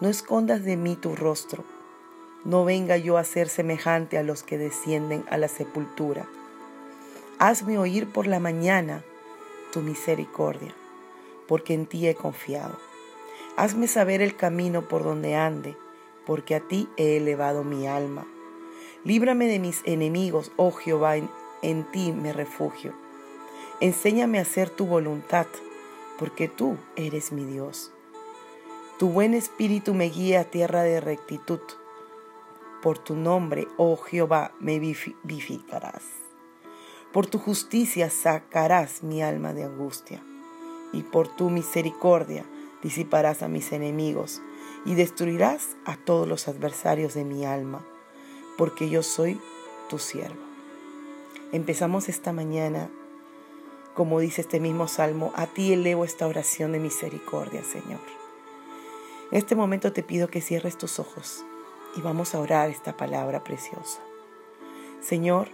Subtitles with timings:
[0.00, 1.64] No escondas de mí tu rostro,
[2.44, 6.28] no venga yo a ser semejante a los que descienden a la sepultura.
[7.40, 9.02] Hazme oír por la mañana
[9.72, 10.72] tu misericordia,
[11.48, 12.78] porque en ti he confiado.
[13.56, 15.76] Hazme saber el camino por donde ande,
[16.24, 18.24] porque a ti he elevado mi alma.
[19.08, 21.16] Líbrame de mis enemigos, oh Jehová,
[21.62, 22.92] en, ti me refugio.
[23.80, 25.46] Enséñame a hacer tu voluntad,
[26.18, 27.90] porque tú eres mi Dios.
[28.98, 31.60] Tu buen espíritu me guía a tierra de rectitud.
[32.82, 36.02] Por tu nombre, oh Jehová, me vivificarás.
[37.10, 40.22] Por tu justicia sacarás mi alma de angustia,
[40.92, 42.44] y por tu misericordia
[42.82, 44.42] disiparás a mis enemigos
[44.84, 47.86] y destruirás a todos los adversarios de mi alma,
[48.58, 49.40] porque yo soy
[49.88, 50.36] tu siervo.
[51.52, 52.90] Empezamos esta mañana,
[53.94, 58.00] como dice este mismo salmo, a ti elevo esta oración de misericordia, Señor.
[59.32, 61.46] En este momento te pido que cierres tus ojos
[61.96, 64.00] y vamos a orar esta palabra preciosa.
[65.00, 65.48] Señor,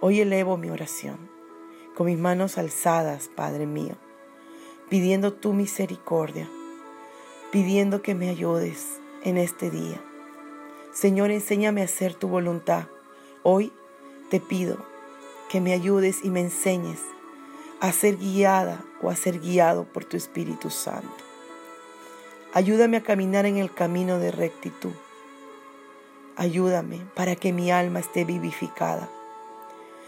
[0.00, 1.18] hoy elevo mi oración
[1.94, 3.96] con mis manos alzadas, Padre mío,
[4.88, 6.48] pidiendo tu misericordia
[7.56, 9.98] pidiendo que me ayudes en este día.
[10.96, 12.84] Señor, enséñame a hacer tu voluntad.
[13.42, 13.70] Hoy
[14.30, 14.78] te pido
[15.50, 17.00] que me ayudes y me enseñes
[17.80, 21.22] a ser guiada o a ser guiado por tu Espíritu Santo.
[22.54, 24.94] Ayúdame a caminar en el camino de rectitud.
[26.34, 29.10] Ayúdame para que mi alma esté vivificada.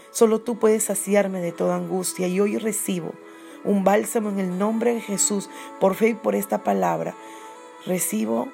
[0.09, 3.13] Solo tú puedes saciarme de toda angustia y hoy recibo
[3.63, 7.13] un bálsamo en el nombre de Jesús, por fe y por esta palabra.
[7.85, 8.47] Recibo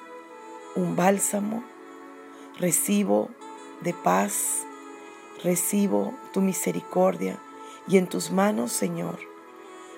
[0.74, 1.64] un bálsamo,
[2.58, 3.28] recibo
[3.82, 4.64] de paz,
[5.42, 7.38] recibo tu misericordia
[7.88, 9.18] y en tus manos, Señor,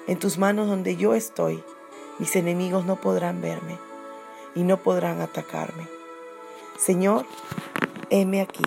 [0.06, 1.62] en tus manos donde yo estoy,
[2.18, 3.78] mis enemigos no podrán verme
[4.54, 5.86] y no podrán atacarme.
[6.76, 7.26] Señor,
[8.10, 8.64] heme aquí